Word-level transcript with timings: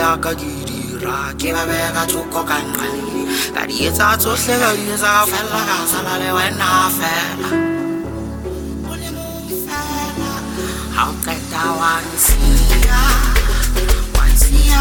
ya 0.00 0.16
ka 0.16 0.32
ke 1.40 1.48
ba 1.52 1.62
bega 1.68 2.04
thoko 2.08 2.40
ka 2.50 2.56
nqane 2.56 3.20
ka 3.54 3.62
di 3.68 3.76
etsa 3.88 4.16
tsohle 4.16 4.54
ka 4.62 4.70
di 4.76 4.84
etsa 4.96 5.12
fela 5.30 5.60
sala 5.92 6.14
le 6.22 6.30
wena 6.36 6.70
fela. 6.96 7.50
O 11.04 11.06
qeta 11.24 11.64
wa 11.80 11.92
wa 12.00 12.00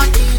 ke 0.08 0.30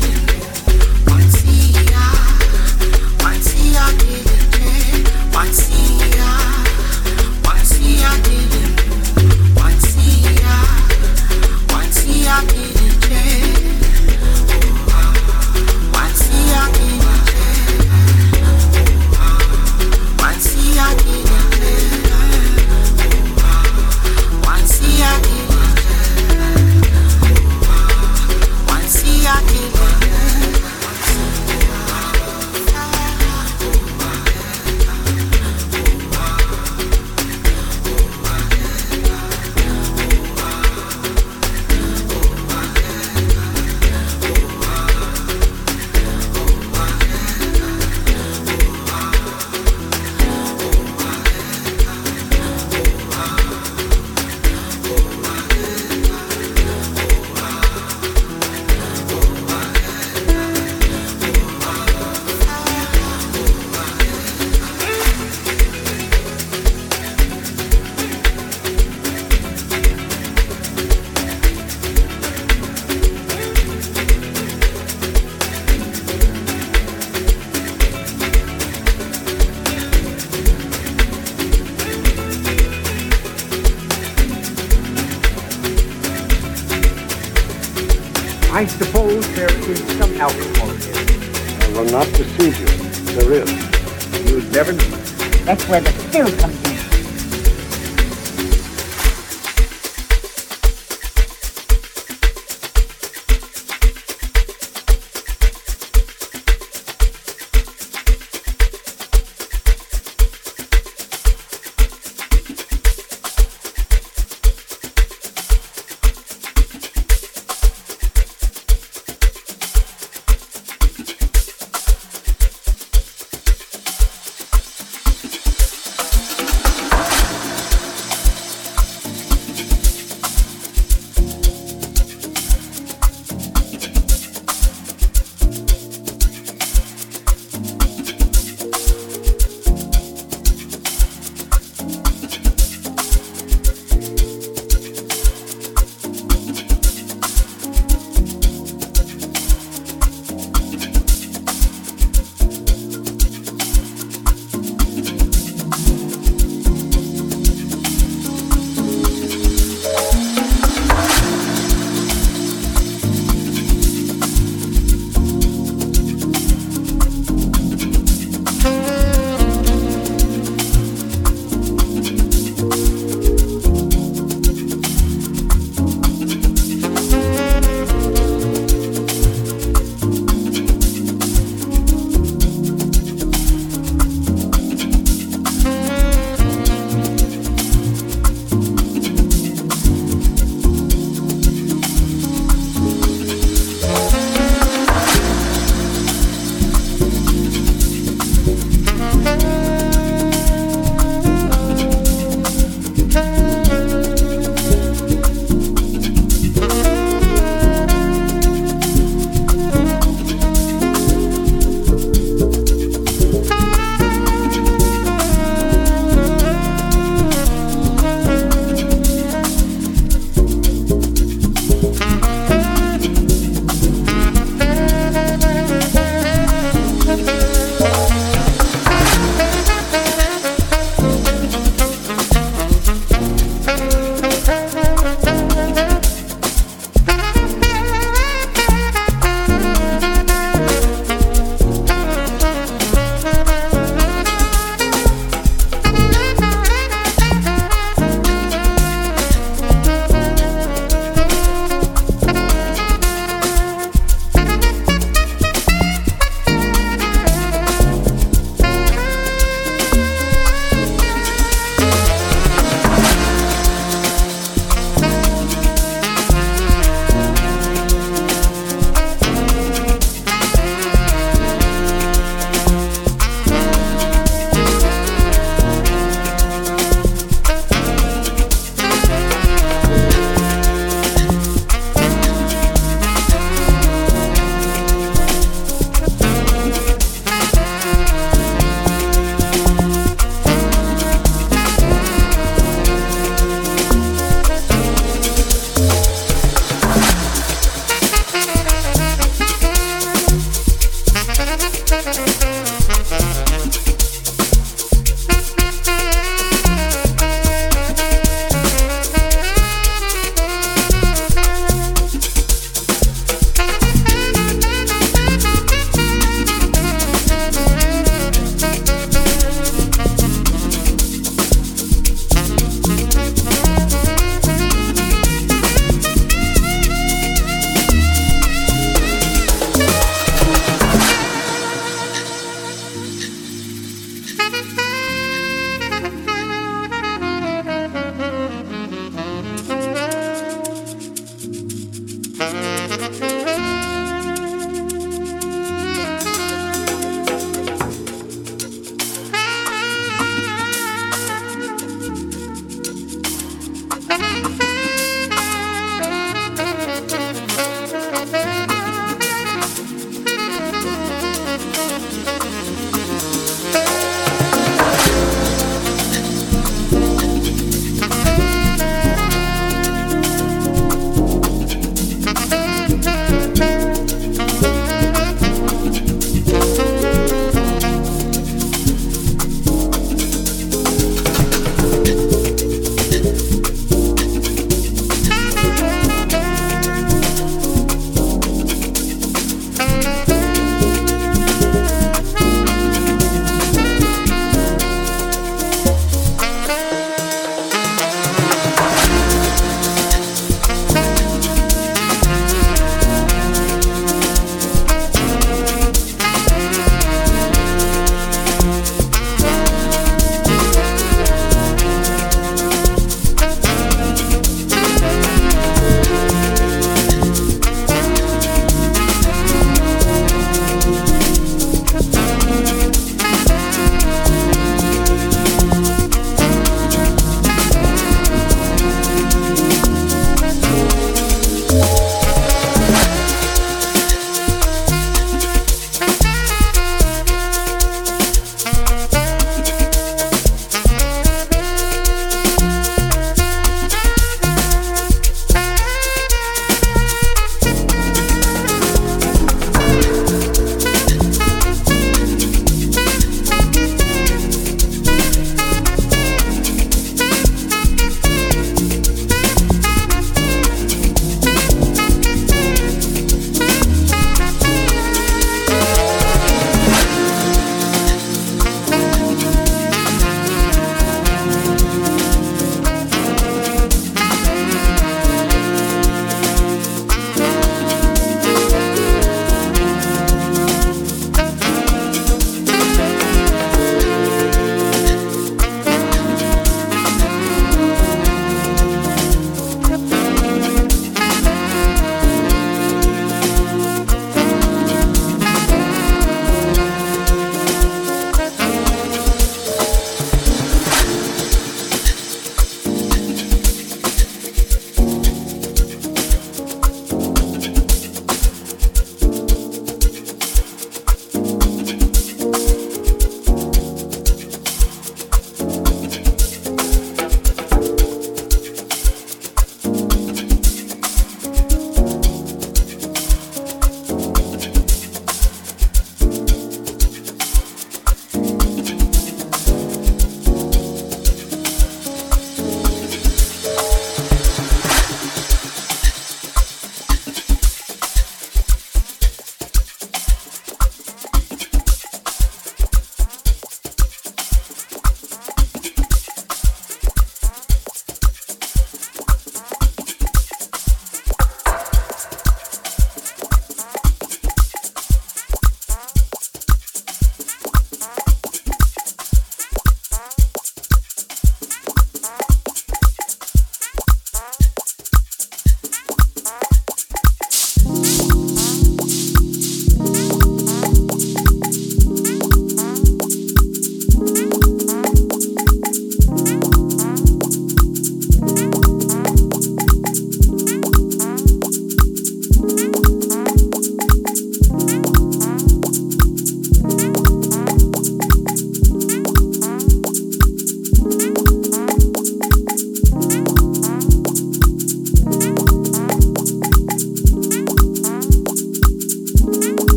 I 25.02 25.49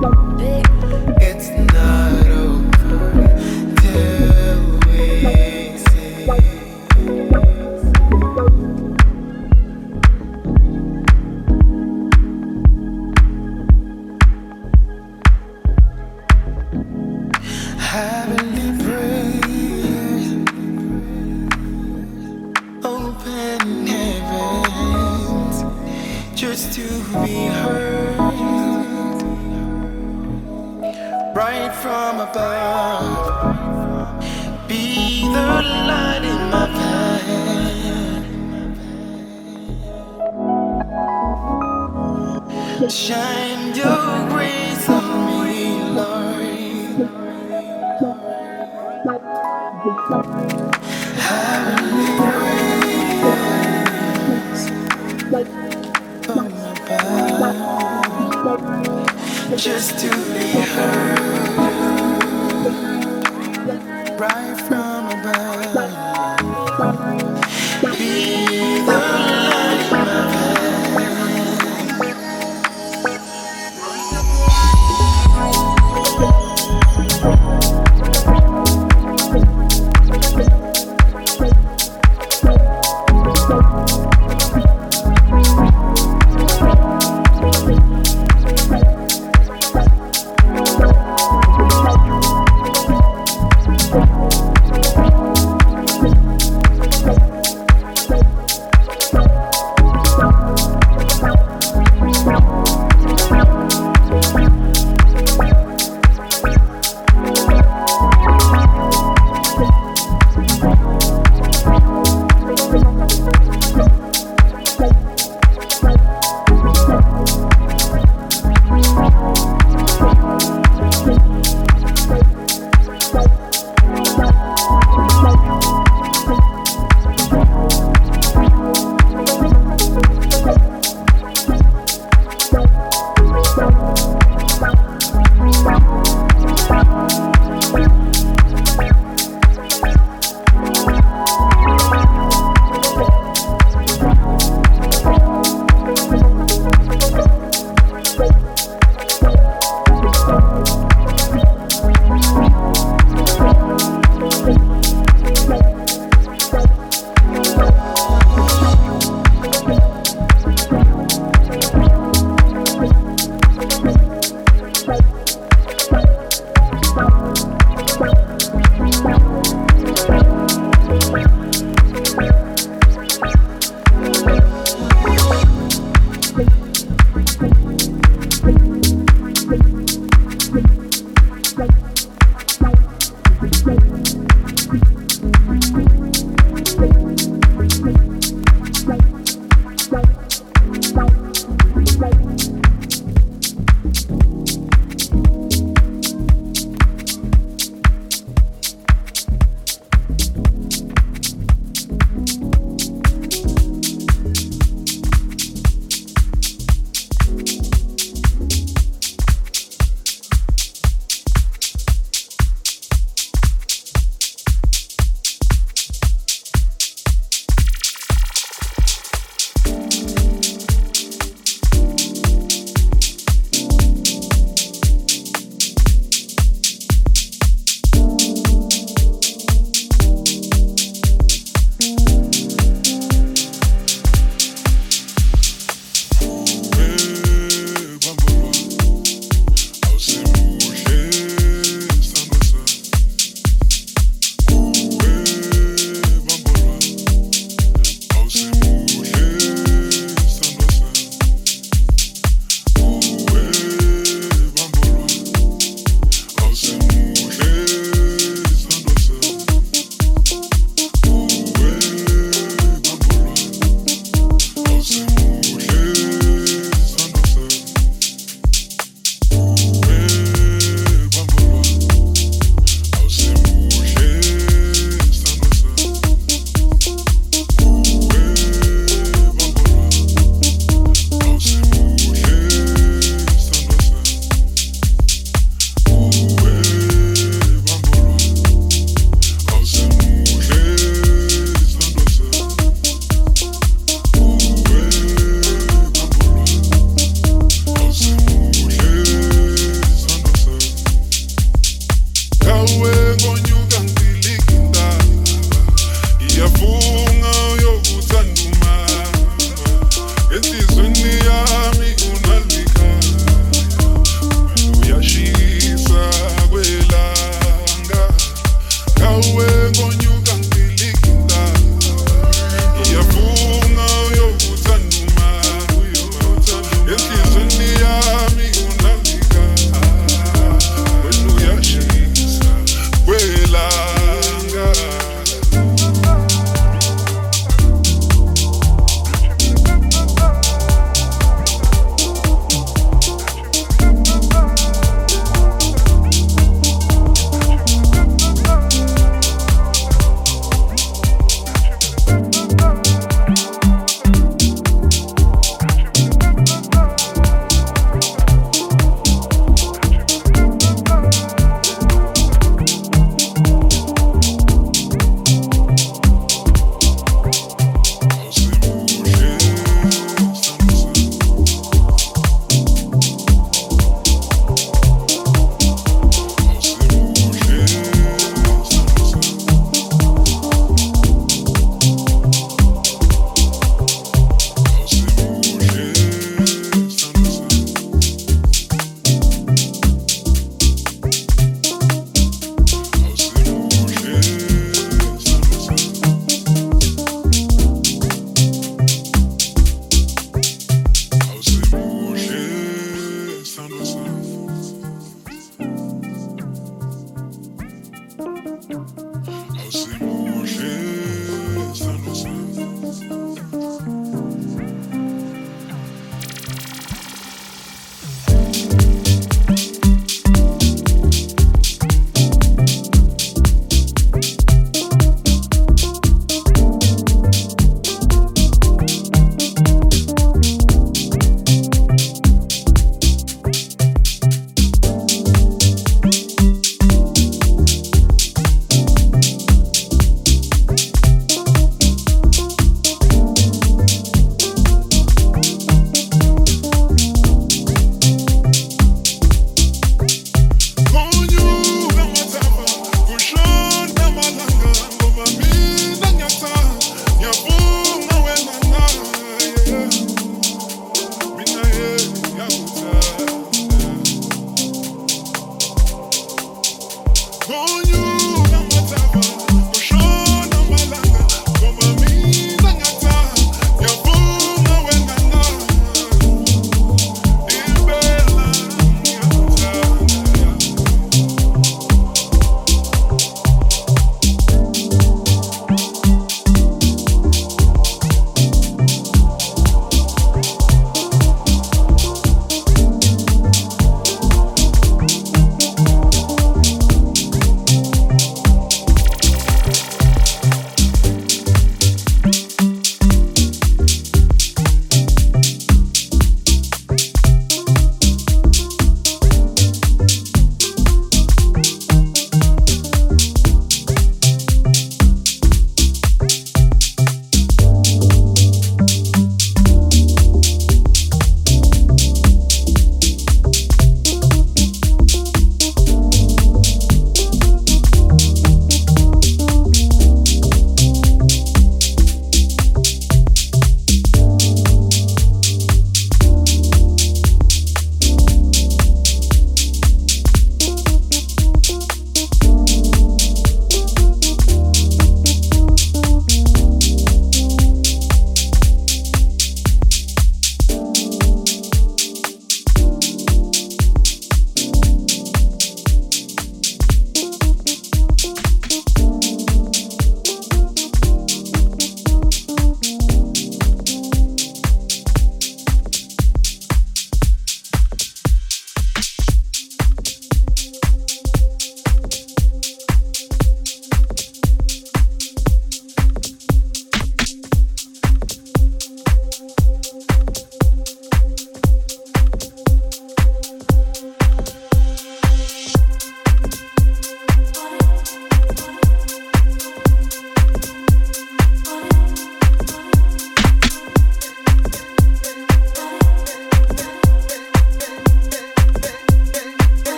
Big 0.00 0.67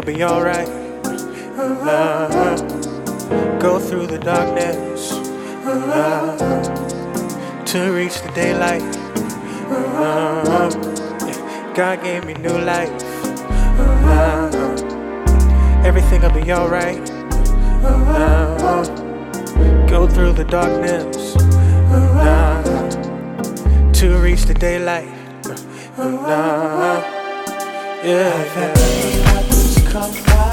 I'll 0.00 0.06
be 0.06 0.24
alright. 0.24 0.66
Go 3.60 3.78
through 3.78 4.06
the 4.06 4.18
darkness 4.18 5.10
to 7.70 7.92
reach 7.92 8.22
the 8.22 8.32
daylight. 8.34 8.80
God 11.74 12.02
gave 12.02 12.24
me 12.24 12.32
new 12.32 12.56
life. 12.56 12.90
everything'll 15.84 16.32
be 16.32 16.50
alright. 16.50 17.06
go 19.86 20.08
through 20.08 20.32
the 20.32 20.46
darkness 20.48 21.34
to 24.00 24.16
reach 24.16 24.44
the 24.44 24.54
daylight. 24.54 25.08
yeah 28.02 29.29
come 29.90 30.02
on. 30.02 30.49